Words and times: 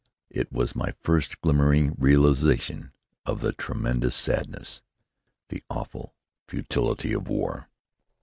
It 0.31 0.51
was 0.51 0.75
my 0.75 0.95
first 1.03 1.41
glimmering 1.41 1.93
realization 1.99 2.91
of 3.23 3.41
the 3.41 3.53
tremendous 3.53 4.15
sadness, 4.15 4.81
the 5.49 5.61
awful 5.69 6.15
futility 6.47 7.13
of 7.13 7.27
war. 7.29 7.69